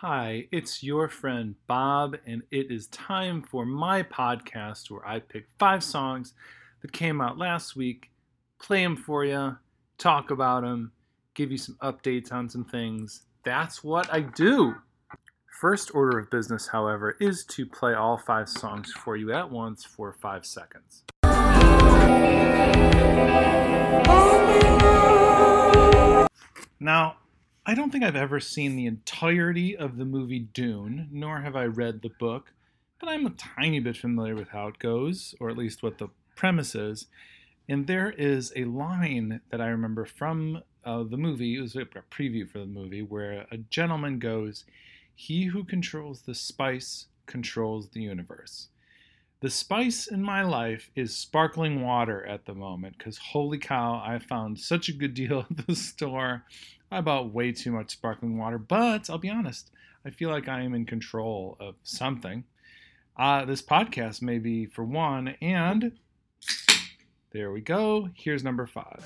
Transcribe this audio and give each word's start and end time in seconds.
Hi, 0.00 0.46
it's 0.52 0.80
your 0.84 1.08
friend 1.08 1.56
Bob, 1.66 2.18
and 2.24 2.44
it 2.52 2.70
is 2.70 2.86
time 2.86 3.42
for 3.42 3.66
my 3.66 4.04
podcast 4.04 4.92
where 4.92 5.04
I 5.04 5.18
pick 5.18 5.48
five 5.58 5.82
songs 5.82 6.34
that 6.82 6.92
came 6.92 7.20
out 7.20 7.36
last 7.36 7.74
week, 7.74 8.08
play 8.60 8.84
them 8.84 8.96
for 8.96 9.24
you, 9.24 9.56
talk 9.98 10.30
about 10.30 10.62
them, 10.62 10.92
give 11.34 11.50
you 11.50 11.58
some 11.58 11.76
updates 11.82 12.30
on 12.30 12.48
some 12.48 12.64
things. 12.64 13.22
That's 13.42 13.82
what 13.82 14.08
I 14.14 14.20
do. 14.20 14.76
First 15.60 15.92
order 15.92 16.16
of 16.20 16.30
business, 16.30 16.68
however, 16.68 17.16
is 17.18 17.44
to 17.46 17.66
play 17.66 17.94
all 17.94 18.18
five 18.18 18.48
songs 18.48 18.92
for 18.92 19.16
you 19.16 19.32
at 19.32 19.50
once 19.50 19.84
for 19.84 20.12
five 20.12 20.46
seconds. 20.46 21.02
Now, 26.78 27.16
I 27.68 27.74
don't 27.74 27.90
think 27.90 28.02
I've 28.02 28.16
ever 28.16 28.40
seen 28.40 28.76
the 28.76 28.86
entirety 28.86 29.76
of 29.76 29.98
the 29.98 30.06
movie 30.06 30.38
Dune, 30.38 31.06
nor 31.12 31.42
have 31.42 31.54
I 31.54 31.64
read 31.64 32.00
the 32.00 32.08
book, 32.08 32.54
but 32.98 33.10
I'm 33.10 33.26
a 33.26 33.30
tiny 33.30 33.78
bit 33.78 33.98
familiar 33.98 34.34
with 34.34 34.48
how 34.48 34.68
it 34.68 34.78
goes, 34.78 35.34
or 35.38 35.50
at 35.50 35.58
least 35.58 35.82
what 35.82 35.98
the 35.98 36.08
premise 36.34 36.74
is. 36.74 37.08
And 37.68 37.86
there 37.86 38.08
is 38.08 38.54
a 38.56 38.64
line 38.64 39.42
that 39.50 39.60
I 39.60 39.66
remember 39.66 40.06
from 40.06 40.62
uh, 40.82 41.02
the 41.02 41.18
movie, 41.18 41.58
it 41.58 41.60
was 41.60 41.76
a 41.76 41.84
preview 42.10 42.48
for 42.48 42.58
the 42.58 42.64
movie, 42.64 43.02
where 43.02 43.46
a 43.50 43.58
gentleman 43.58 44.18
goes, 44.18 44.64
He 45.14 45.44
who 45.44 45.62
controls 45.62 46.22
the 46.22 46.34
spice 46.34 47.08
controls 47.26 47.90
the 47.90 48.00
universe. 48.00 48.68
The 49.40 49.50
spice 49.50 50.08
in 50.08 50.20
my 50.20 50.42
life 50.42 50.90
is 50.96 51.14
sparkling 51.14 51.82
water 51.82 52.26
at 52.26 52.44
the 52.44 52.54
moment 52.54 52.98
because 52.98 53.18
holy 53.18 53.58
cow, 53.58 54.02
I 54.04 54.18
found 54.18 54.58
such 54.58 54.88
a 54.88 54.92
good 54.92 55.14
deal 55.14 55.46
at 55.50 55.64
the 55.64 55.76
store. 55.76 56.42
I 56.90 57.00
bought 57.02 57.32
way 57.32 57.52
too 57.52 57.70
much 57.70 57.92
sparkling 57.92 58.36
water, 58.36 58.58
but 58.58 59.08
I'll 59.08 59.18
be 59.18 59.30
honest, 59.30 59.70
I 60.04 60.10
feel 60.10 60.30
like 60.30 60.48
I 60.48 60.62
am 60.62 60.74
in 60.74 60.86
control 60.86 61.56
of 61.60 61.76
something. 61.84 62.42
Uh, 63.16 63.44
this 63.44 63.62
podcast 63.62 64.22
may 64.22 64.38
be 64.38 64.66
for 64.66 64.84
one, 64.84 65.36
and 65.40 65.92
there 67.30 67.52
we 67.52 67.60
go. 67.60 68.08
Here's 68.14 68.42
number 68.42 68.66
five. 68.66 69.04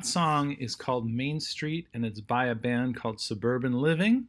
That 0.00 0.06
song 0.06 0.52
is 0.52 0.74
called 0.74 1.06
Main 1.06 1.40
Street 1.40 1.86
and 1.92 2.06
it's 2.06 2.22
by 2.22 2.46
a 2.46 2.54
band 2.54 2.96
called 2.96 3.20
Suburban 3.20 3.74
Living. 3.74 4.28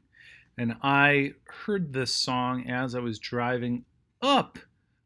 And 0.57 0.75
I 0.83 1.31
heard 1.45 1.93
this 1.93 2.13
song 2.13 2.69
as 2.69 2.93
I 2.93 2.99
was 2.99 3.19
driving 3.19 3.85
up 4.21 4.59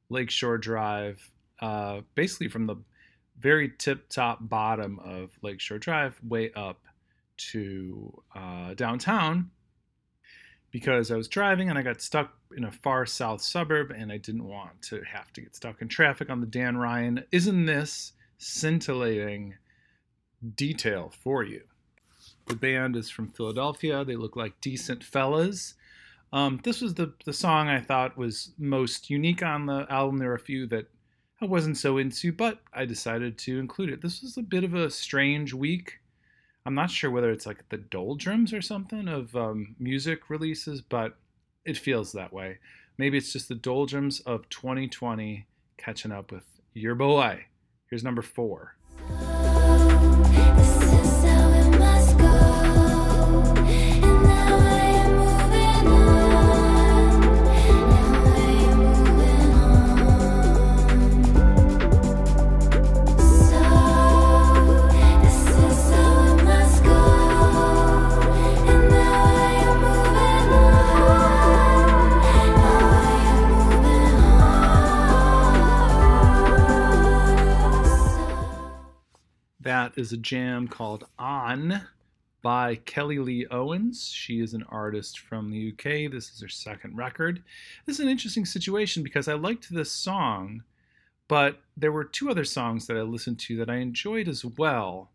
Lakeshore 0.10 0.58
Drive, 0.58 1.22
uh, 1.62 2.02
basically 2.16 2.48
from 2.48 2.66
the 2.66 2.78
very 3.38 3.74
tip 3.78 4.10
top 4.10 4.40
bottom 4.42 4.98
of 5.06 5.30
Lakeshore 5.44 5.78
Drive, 5.78 6.20
way 6.28 6.52
up 6.56 6.82
to 7.52 8.24
uh, 8.34 8.74
downtown 8.74 9.52
because 10.72 11.12
I 11.12 11.16
was 11.16 11.28
driving 11.28 11.70
and 11.70 11.78
I 11.78 11.84
got 11.84 12.02
stuck 12.02 12.34
in 12.58 12.64
a 12.64 12.72
far 12.72 13.06
south 13.06 13.44
suburb 13.44 13.92
and 13.92 14.12
I 14.12 14.18
didn't 14.18 14.48
want 14.48 14.82
to 14.90 15.04
have 15.04 15.32
to 15.34 15.42
get 15.42 15.56
stuck 15.56 15.84
in 15.84 15.90
traffic 15.90 16.32
on 16.32 16.42
the 16.42 16.48
Dan 16.48 16.76
Ryan. 16.76 17.24
Isn't 17.32 17.68
this 17.68 18.14
scintillating 18.40 19.54
detail 20.56 21.12
for 21.22 21.44
you? 21.44 21.62
The 22.48 22.56
band 22.56 22.96
is 22.96 23.10
from 23.10 23.30
Philadelphia. 23.30 24.04
They 24.06 24.16
look 24.16 24.36
like 24.36 24.62
decent 24.62 25.04
fellas. 25.04 25.74
Um, 26.32 26.60
this 26.64 26.82
was 26.82 26.94
the, 26.94 27.14
the 27.26 27.34
song 27.34 27.70
I 27.70 27.80
thought 27.80 28.18
was 28.18 28.52
most 28.58 29.10
unique 29.10 29.42
on 29.42 29.66
the 29.66 29.86
album. 29.90 30.18
There 30.18 30.32
are 30.32 30.36
a 30.36 30.40
few 30.40 30.68
that 30.68 30.88
I 31.42 31.46
wasn't 31.46 31.78
so 31.78 31.98
into, 31.98 32.32
but 32.32 32.60
I 32.74 32.86
decided 32.86 33.38
to 33.40 33.60
include 33.60 33.90
it. 33.90 34.02
This 34.02 34.22
was 34.22 34.38
a 34.38 34.42
bit 34.42 34.64
of 34.64 34.74
a 34.74 34.90
strange 34.90 35.54
week. 35.54 36.00
I'm 36.66 36.76
not 36.76 36.90
sure 36.90 37.12
whether 37.12 37.32
it's 37.32 37.46
like 37.46 37.68
the 37.70 37.78
doldrums 37.78 38.54
or 38.54 38.62
something 38.62 39.08
of 39.08 39.36
um, 39.36 39.76
music 39.80 40.30
releases, 40.30 40.82
but 40.82 41.18
it 41.64 41.78
feels 41.78 42.12
that 42.14 42.34
way. 42.34 42.60
Maybe 42.98 43.18
it's 43.18 43.34
just 43.34 43.50
the 43.50 43.56
doldrums 43.56 44.20
of 44.22 44.50
2020 44.50 45.46
catching 45.78 46.12
up 46.12 46.32
with 46.32 46.46
your 46.74 46.96
boy. 46.96 47.46
Here's 47.90 48.04
number 48.04 48.22
four. 48.22 48.76
This 50.06 50.35
is 79.98 80.14
a 80.14 80.18
jam 80.18 80.68
called 80.68 81.06
On 81.18 81.82
by 82.42 82.76
Kelly 82.76 83.18
Lee 83.18 83.48
Owens. 83.50 84.10
She 84.10 84.40
is 84.40 84.54
an 84.54 84.64
artist 84.70 85.20
from 85.20 85.50
the 85.50 85.72
UK. 85.72 86.12
This 86.12 86.30
is 86.30 86.42
her 86.42 86.48
second 86.48 86.96
record. 86.96 87.42
This 87.86 87.96
is 87.96 88.06
an 88.06 88.10
interesting 88.10 88.46
situation 88.46 89.04
because 89.04 89.28
I 89.28 89.34
liked 89.34 89.74
this 89.74 89.92
song, 89.92 90.64
but 91.28 91.60
there 91.76 91.92
were 91.92 92.04
two 92.04 92.30
other 92.30 92.46
songs 92.46 92.86
that 92.88 92.98
I 92.98 93.02
listened 93.02 93.40
to 93.40 93.58
that 93.58 93.70
I 93.70 93.78
enjoyed 93.78 94.28
as 94.28 94.46
well. 94.46 95.10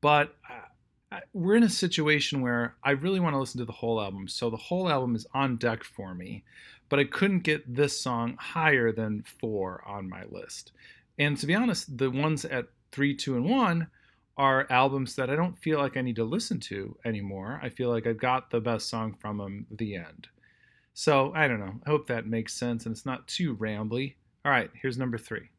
But 0.00 0.34
uh, 0.50 1.20
we're 1.32 1.56
in 1.56 1.62
a 1.62 1.68
situation 1.68 2.40
where 2.40 2.74
I 2.82 2.90
really 2.90 3.20
want 3.20 3.34
to 3.34 3.38
listen 3.38 3.58
to 3.58 3.64
the 3.64 3.72
whole 3.72 4.00
album. 4.00 4.26
So 4.26 4.50
the 4.50 4.56
whole 4.56 4.88
album 4.88 5.14
is 5.14 5.26
on 5.34 5.56
deck 5.56 5.84
for 5.84 6.14
me, 6.14 6.42
but 6.88 6.98
I 6.98 7.04
couldn't 7.04 7.40
get 7.40 7.72
this 7.72 7.98
song 7.98 8.36
higher 8.38 8.90
than 8.90 9.22
four 9.40 9.84
on 9.86 10.08
my 10.08 10.24
list. 10.24 10.72
And 11.18 11.36
to 11.38 11.46
be 11.46 11.54
honest, 11.54 11.96
the 11.96 12.10
ones 12.10 12.44
at 12.44 12.66
three, 12.90 13.14
two, 13.14 13.36
and 13.36 13.48
one 13.48 13.88
are 14.36 14.66
albums 14.70 15.16
that 15.16 15.30
I 15.30 15.36
don't 15.36 15.58
feel 15.58 15.78
like 15.78 15.96
I 15.96 16.02
need 16.02 16.16
to 16.16 16.24
listen 16.24 16.60
to 16.60 16.96
anymore. 17.04 17.60
I 17.62 17.68
feel 17.68 17.90
like 17.90 18.06
I've 18.06 18.20
got 18.20 18.50
the 18.50 18.60
best 18.60 18.88
song 18.88 19.14
from 19.14 19.38
them, 19.38 19.66
The 19.70 19.96
End. 19.96 20.28
So 20.94 21.32
I 21.34 21.48
don't 21.48 21.60
know. 21.60 21.74
I 21.86 21.90
hope 21.90 22.06
that 22.06 22.26
makes 22.26 22.54
sense 22.54 22.86
and 22.86 22.94
it's 22.94 23.06
not 23.06 23.26
too 23.28 23.56
rambly. 23.56 24.14
All 24.44 24.52
right, 24.52 24.70
here's 24.80 24.98
number 24.98 25.18
three. 25.18 25.50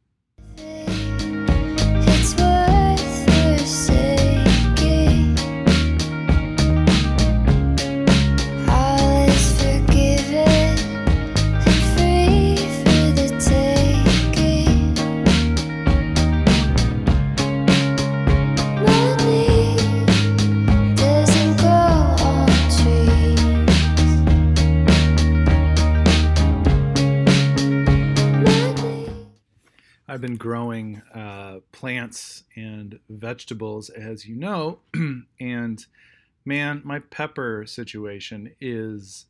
I've 30.18 30.22
been 30.22 30.38
growing 30.38 31.04
uh, 31.14 31.60
plants 31.72 32.42
and 32.56 32.98
vegetables, 33.08 33.92
as 33.92 34.26
you 34.26 34.36
know, 34.36 34.80
and 35.40 35.86
man, 36.44 36.82
my 36.84 36.98
pepper 36.98 37.66
situation 37.68 38.56
is 38.60 39.28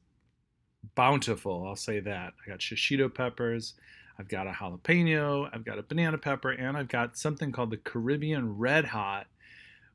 bountiful. 0.96 1.66
I'll 1.68 1.76
say 1.76 2.00
that. 2.00 2.32
I 2.42 2.50
got 2.50 2.60
shishito 2.60 3.14
peppers, 3.14 3.74
I've 4.18 4.30
got 4.30 4.48
a 4.48 4.52
jalapeno, 4.52 5.50
I've 5.52 5.66
got 5.66 5.78
a 5.78 5.84
banana 5.84 6.18
pepper, 6.18 6.52
and 6.52 6.78
I've 6.78 6.88
got 6.88 7.18
something 7.18 7.52
called 7.52 7.72
the 7.72 7.76
Caribbean 7.76 8.58
Red 8.58 8.86
Hot, 8.86 9.28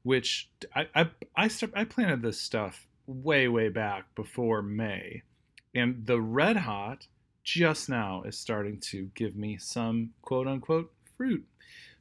which 0.03 0.51
I 0.77 0.89
I 0.95 1.11
I, 1.35 1.49
start, 1.49 1.73
I 1.75 1.85
planted 1.85 2.21
this 2.21 2.39
stuff 2.39 2.87
way 3.07 3.49
way 3.49 3.71
back 3.71 4.15
before 4.15 4.61
May, 4.61 5.23
and 5.75 6.05
the 6.05 6.21
Red 6.21 6.59
Hot 6.59 7.07
just 7.45 7.89
now 7.89 8.23
is 8.23 8.39
starting 8.39 8.79
to 8.79 9.11
give 9.15 9.37
me 9.37 9.57
some 9.59 10.11
quote 10.23 10.47
unquote 10.47 10.93
fruit. 11.17 11.45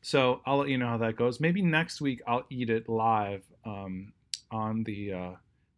So 0.02 0.42
I'll 0.46 0.58
let 0.58 0.70
you 0.70 0.78
know 0.78 0.88
how 0.88 0.98
that 0.98 1.16
goes. 1.16 1.40
Maybe 1.40 1.62
next 1.62 2.02
week 2.02 2.22
I'll 2.28 2.46
eat 2.50 2.70
it 2.70 2.90
live 2.90 3.44
um, 3.66 4.14
on 4.52 4.84
the 4.84 5.14
uh, 5.14 5.32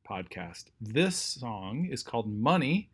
podcast. 0.10 0.66
This 0.80 1.16
song 1.16 1.88
is 1.92 2.04
called 2.04 2.32
Money. 2.32 2.90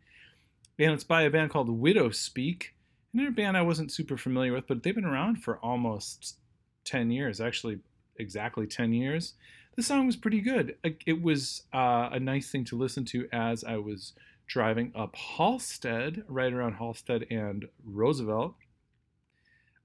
And 0.78 0.92
it's 0.92 1.04
by 1.04 1.22
a 1.22 1.30
band 1.30 1.50
called 1.50 1.68
Widowspeak. 1.68 2.66
And 3.12 3.20
they're 3.20 3.28
a 3.28 3.32
band 3.32 3.56
I 3.56 3.62
wasn't 3.62 3.92
super 3.92 4.16
familiar 4.16 4.52
with, 4.52 4.66
but 4.66 4.82
they've 4.82 4.94
been 4.94 5.04
around 5.04 5.42
for 5.42 5.58
almost 5.58 6.36
10 6.84 7.10
years, 7.10 7.40
actually, 7.40 7.78
exactly 8.16 8.66
10 8.66 8.92
years. 8.92 9.34
The 9.76 9.82
song 9.82 10.06
was 10.06 10.16
pretty 10.16 10.40
good. 10.40 10.76
It- 10.82 11.02
It 11.06 11.22
was 11.22 11.62
uh, 11.72 12.08
a 12.12 12.18
nice 12.20 12.50
thing 12.50 12.64
to 12.66 12.76
listen 12.76 13.04
to 13.06 13.28
as 13.32 13.62
I 13.62 13.76
was 13.76 14.14
driving 14.50 14.92
up 14.96 15.14
Halsted, 15.14 16.24
right 16.26 16.52
around 16.52 16.74
Halsted 16.74 17.24
and 17.30 17.68
Roosevelt. 17.84 18.56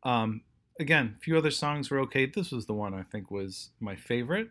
Um, 0.01 0.41
again, 0.79 1.15
a 1.17 1.19
few 1.19 1.37
other 1.37 1.51
songs 1.51 1.91
were 1.91 1.99
okay. 2.01 2.25
This 2.25 2.51
was 2.51 2.65
the 2.65 2.73
one 2.73 2.95
I 2.95 3.03
think 3.03 3.29
was 3.29 3.69
my 3.79 3.95
favorite. 3.95 4.49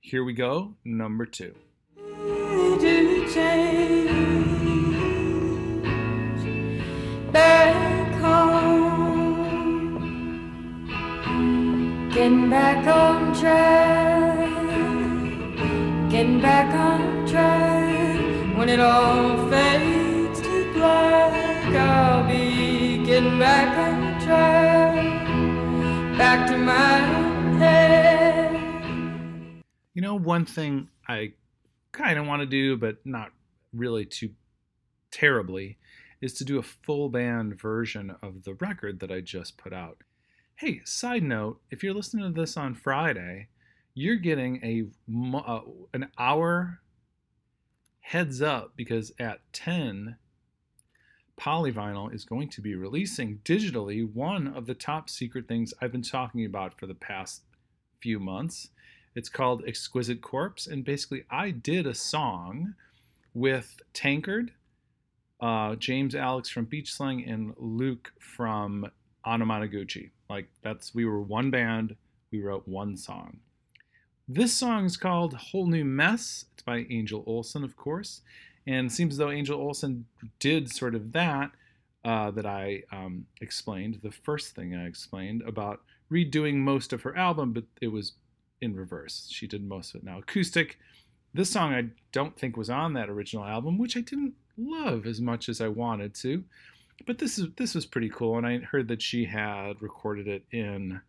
Here 0.00 0.22
we 0.22 0.32
go, 0.32 0.76
number 0.84 1.26
two. 1.26 1.56
back 7.32 8.14
home. 8.20 9.68
Getting 12.10 12.48
back 12.48 12.86
on 12.86 13.34
track, 13.34 14.50
getting 16.10 16.40
back 16.40 16.72
on. 16.74 17.17
When 18.68 18.80
it 18.80 18.84
all 18.84 19.48
fades 19.48 20.42
to 20.42 20.72
black, 20.74 21.74
I'll 21.74 22.28
be 22.28 23.02
getting 23.02 23.38
back 23.38 23.78
on 23.78 24.20
track, 24.20 26.18
back 26.18 26.46
to 26.50 26.58
my 26.58 26.98
head. 27.56 28.52
You 29.94 30.02
know, 30.02 30.16
one 30.16 30.44
thing 30.44 30.90
I 31.08 31.32
kind 31.92 32.18
of 32.18 32.26
want 32.26 32.40
to 32.40 32.46
do, 32.46 32.76
but 32.76 32.98
not 33.06 33.30
really 33.72 34.04
too 34.04 34.32
terribly, 35.10 35.78
is 36.20 36.34
to 36.34 36.44
do 36.44 36.58
a 36.58 36.62
full 36.62 37.08
band 37.08 37.58
version 37.58 38.16
of 38.22 38.44
the 38.44 38.52
record 38.52 39.00
that 39.00 39.10
I 39.10 39.22
just 39.22 39.56
put 39.56 39.72
out. 39.72 40.02
Hey, 40.56 40.82
side 40.84 41.22
note, 41.22 41.62
if 41.70 41.82
you're 41.82 41.94
listening 41.94 42.34
to 42.34 42.38
this 42.38 42.54
on 42.58 42.74
Friday, 42.74 43.48
you're 43.94 44.16
getting 44.16 44.60
a 44.62 44.84
uh, 45.38 45.60
an 45.94 46.10
hour 46.18 46.80
heads 48.08 48.40
up 48.40 48.72
because 48.74 49.12
at 49.18 49.40
10 49.52 50.16
Polyvinyl 51.38 52.12
is 52.12 52.24
going 52.24 52.48
to 52.48 52.62
be 52.62 52.74
releasing 52.74 53.38
digitally 53.44 54.10
one 54.10 54.48
of 54.48 54.64
the 54.64 54.74
top 54.74 55.10
secret 55.10 55.46
things 55.46 55.74
I've 55.82 55.92
been 55.92 56.00
talking 56.00 56.46
about 56.46 56.78
for 56.78 56.86
the 56.86 56.94
past 56.94 57.42
few 58.00 58.18
months. 58.18 58.70
It's 59.14 59.28
called 59.28 59.62
Exquisite 59.66 60.22
Corpse, 60.22 60.66
and 60.66 60.86
basically, 60.86 61.24
I 61.30 61.50
did 61.50 61.86
a 61.86 61.94
song 61.94 62.74
with 63.34 63.78
Tankard, 63.92 64.52
uh, 65.40 65.76
James 65.76 66.14
Alex 66.14 66.48
from 66.48 66.64
Beach 66.64 66.94
Slang, 66.94 67.22
and 67.28 67.52
Luke 67.58 68.12
from 68.18 68.90
Anamanaguchi. 69.26 70.10
Like 70.30 70.48
that's 70.62 70.94
we 70.94 71.04
were 71.04 71.20
one 71.20 71.50
band. 71.50 71.94
We 72.32 72.40
wrote 72.40 72.66
one 72.66 72.96
song. 72.96 73.40
This 74.30 74.52
song 74.52 74.84
is 74.84 74.98
called 74.98 75.32
Whole 75.32 75.66
New 75.66 75.86
Mess. 75.86 76.44
It's 76.52 76.62
by 76.62 76.84
Angel 76.90 77.24
Olsen, 77.26 77.64
of 77.64 77.78
course, 77.78 78.20
and 78.66 78.92
seems 78.92 79.14
as 79.14 79.18
though 79.18 79.30
Angel 79.30 79.58
Olsen 79.58 80.04
did 80.38 80.70
sort 80.70 80.94
of 80.94 81.12
that 81.12 81.50
uh, 82.04 82.30
that 82.32 82.44
I 82.44 82.82
um, 82.92 83.24
explained. 83.40 84.00
The 84.02 84.10
first 84.10 84.54
thing 84.54 84.74
I 84.74 84.86
explained 84.86 85.40
about 85.46 85.80
redoing 86.12 86.56
most 86.56 86.92
of 86.92 87.00
her 87.02 87.16
album, 87.16 87.54
but 87.54 87.64
it 87.80 87.88
was 87.88 88.12
in 88.60 88.76
reverse. 88.76 89.28
She 89.30 89.46
did 89.46 89.66
most 89.66 89.94
of 89.94 90.02
it 90.02 90.04
now 90.04 90.18
acoustic. 90.18 90.78
This 91.32 91.50
song 91.50 91.72
I 91.72 91.86
don't 92.12 92.38
think 92.38 92.58
was 92.58 92.68
on 92.68 92.92
that 92.92 93.08
original 93.08 93.46
album, 93.46 93.78
which 93.78 93.96
I 93.96 94.00
didn't 94.00 94.34
love 94.58 95.06
as 95.06 95.22
much 95.22 95.48
as 95.48 95.62
I 95.62 95.68
wanted 95.68 96.14
to. 96.16 96.44
But 97.06 97.16
this 97.16 97.38
is 97.38 97.46
this 97.56 97.74
was 97.74 97.86
pretty 97.86 98.10
cool, 98.10 98.36
and 98.36 98.46
I 98.46 98.58
heard 98.58 98.88
that 98.88 99.00
she 99.00 99.24
had 99.24 99.80
recorded 99.80 100.28
it 100.28 100.44
in 100.52 101.00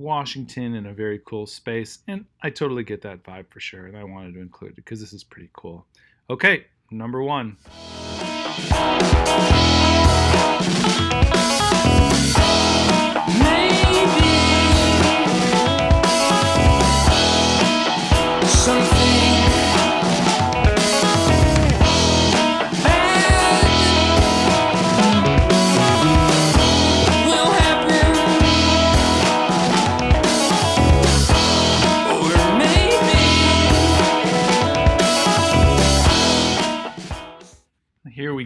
Washington 0.00 0.74
in 0.74 0.86
a 0.86 0.92
very 0.92 1.20
cool 1.26 1.46
space, 1.46 1.98
and 2.08 2.24
I 2.42 2.50
totally 2.50 2.84
get 2.84 3.02
that 3.02 3.22
vibe 3.22 3.48
for 3.50 3.60
sure, 3.60 3.86
and 3.86 3.96
I 3.96 4.04
wanted 4.04 4.34
to 4.34 4.40
include 4.40 4.72
it 4.72 4.76
because 4.76 5.00
this 5.00 5.12
is 5.12 5.22
pretty 5.22 5.50
cool. 5.52 5.86
Okay, 6.28 6.66
number 6.90 7.22
one. 7.22 7.56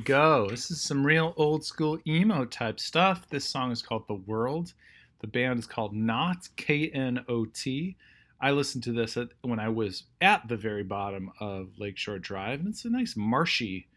Go. 0.05 0.49
This 0.51 0.71
is 0.71 0.81
some 0.81 1.05
real 1.05 1.35
old 1.37 1.65
school 1.65 1.99
emo 2.07 2.45
type 2.45 2.79
stuff. 2.79 3.27
This 3.31 3.45
song 3.45 3.73
is 3.73 3.83
called 3.83 4.07
The 4.07 4.15
World. 4.15 4.75
The 5.21 5.27
band 5.27 5.59
is 5.59 5.67
called 5.67 5.95
Knot, 5.95 6.49
K 6.57 6.91
N 6.91 7.25
O 7.29 7.47
T. 7.47 7.97
I 8.41 8.51
listened 8.51 8.85
to 8.85 8.93
this 8.93 9.17
at, 9.17 9.29
when 9.41 9.59
I 9.59 9.71
was 9.71 10.05
at 10.21 10.47
the 10.49 10.57
very 10.57 10.83
bottom 10.83 11.31
of 11.41 11.71
Lakeshore 11.79 12.19
Drive, 12.19 12.61
and 12.61 12.69
it's 12.69 12.85
a 12.85 12.91
nice 12.91 13.17
marshy 13.17 13.89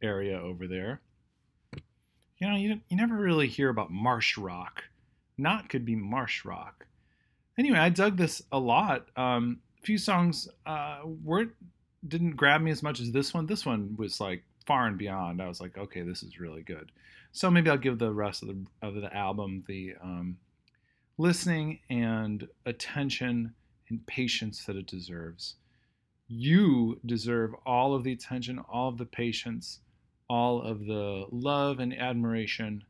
area 0.00 0.38
over 0.40 0.68
there. 0.68 1.00
You 2.38 2.48
know, 2.48 2.56
you, 2.56 2.80
you 2.88 2.96
never 2.96 3.16
really 3.16 3.48
hear 3.48 3.68
about 3.68 3.90
marsh 3.90 4.38
rock. 4.38 4.84
Knot 5.38 5.68
could 5.68 5.84
be 5.84 5.96
marsh 5.96 6.44
rock. 6.44 6.86
Anyway, 7.58 7.78
I 7.78 7.88
dug 7.88 8.16
this 8.16 8.42
a 8.52 8.58
lot. 8.58 9.06
Um, 9.16 9.58
a 9.82 9.86
few 9.86 9.98
songs 9.98 10.48
uh, 10.66 11.00
weren't 11.04 11.52
didn't 12.06 12.36
grab 12.36 12.60
me 12.60 12.70
as 12.70 12.82
much 12.82 13.00
as 13.00 13.10
this 13.10 13.34
one. 13.34 13.46
This 13.46 13.66
one 13.66 13.96
was 13.98 14.20
like 14.20 14.44
far 14.66 14.86
and 14.86 14.98
beyond. 14.98 15.40
I 15.40 15.48
was 15.48 15.60
like, 15.60 15.78
okay, 15.78 16.02
this 16.02 16.22
is 16.22 16.40
really 16.40 16.62
good. 16.62 16.92
So 17.32 17.50
maybe 17.50 17.70
I'll 17.70 17.78
give 17.78 17.98
the 17.98 18.12
rest 18.12 18.42
of 18.42 18.48
the 18.48 18.64
of 18.82 18.94
the 18.94 19.14
album 19.14 19.64
the 19.66 19.94
um, 20.02 20.38
listening 21.18 21.80
and 21.88 22.46
attention 22.64 23.54
and 23.88 24.06
patience 24.06 24.64
that 24.64 24.76
it 24.76 24.86
deserves. 24.86 25.56
You 26.28 27.00
deserve 27.06 27.54
all 27.64 27.94
of 27.94 28.02
the 28.02 28.12
attention, 28.12 28.58
all 28.58 28.88
of 28.88 28.98
the 28.98 29.06
patience, 29.06 29.80
all 30.28 30.60
of 30.60 30.86
the 30.86 31.26
love 31.30 31.78
and 31.78 31.96
admiration 31.96 32.82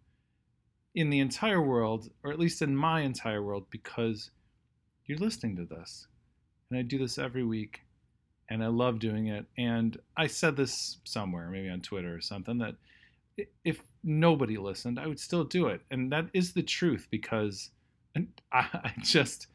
in 0.95 1.11
the 1.11 1.21
entire 1.21 1.61
world, 1.61 2.11
or 2.25 2.33
at 2.33 2.39
least 2.39 2.63
in 2.63 2.75
my 2.75 3.03
entire 3.03 3.43
world, 3.43 3.67
because 3.71 4.31
you're 5.05 5.19
listening 5.19 5.55
to 5.57 5.67
this. 5.67 6.07
And 6.71 6.79
I 6.79 6.83
do 6.83 6.99
this 6.99 7.19
every 7.19 7.45
week 7.45 7.83
and 8.49 8.63
I 8.63 8.69
love 8.69 8.99
doing 8.99 9.29
it. 9.29 9.47
And 9.57 9.97
I 10.17 10.27
said 10.27 10.57
this 10.57 10.99
somewhere, 11.05 11.49
maybe 11.49 11.69
on 11.69 11.81
Twitter 11.81 12.15
or 12.15 12.21
something, 12.21 12.59
that 12.59 12.77
if 13.65 13.81
nobody 14.03 14.57
listened, 14.57 14.99
I 14.99 15.07
would 15.07 15.21
still 15.21 15.45
do 15.45 15.67
it. 15.67 15.83
And 15.91 16.13
that 16.13 16.27
is 16.33 16.53
the 16.53 16.63
truth 16.63 17.07
because 17.11 17.71
I, 18.53 18.93
just, 19.03 19.49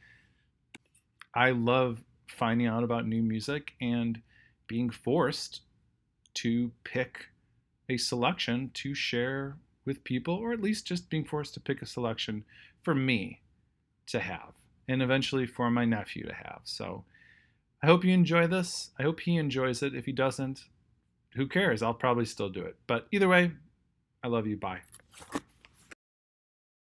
I 1.34 1.52
love 1.52 2.04
finding 2.28 2.68
out 2.68 2.84
about 2.84 3.08
new 3.08 3.22
music 3.22 3.72
and 3.82 4.22
being 4.68 4.90
forced 4.90 5.62
to 6.34 6.72
pick 6.84 7.26
a 7.90 7.98
selection 7.98 8.72
to 8.74 8.94
share 8.94 9.58
with 9.86 10.04
people, 10.04 10.36
or 10.36 10.54
at 10.54 10.62
least 10.62 10.86
just 10.86 11.10
being 11.10 11.26
forced 11.26 11.54
to 11.56 11.60
pick 11.60 11.82
a 11.82 11.86
selection 11.86 12.46
for 12.84 12.96
me 12.96 13.42
to 14.08 14.20
have, 14.20 14.54
and 14.88 15.02
eventually 15.02 15.46
for 15.46 15.70
my 15.72 15.84
nephew 15.84 16.26
to 16.26 16.34
have. 16.34 16.62
So 16.64 17.04
I 17.84 17.88
hope 17.88 18.04
you 18.04 18.14
enjoy 18.14 18.48
this. 18.48 18.92
I 19.00 19.04
hope 19.04 19.22
he 19.22 19.38
enjoys 19.38 19.82
it. 19.82 19.96
If 19.96 20.06
he 20.06 20.12
doesn't, 20.12 20.66
who 21.36 21.48
cares? 21.48 21.82
I'll 21.82 21.94
probably 21.94 22.26
still 22.26 22.50
do 22.50 22.62
it. 22.62 22.76
But 22.86 23.08
either 23.12 23.28
way, 23.28 23.52
I 24.24 24.28
love 24.28 24.46
you. 24.46 24.58
Bye. 24.58 24.82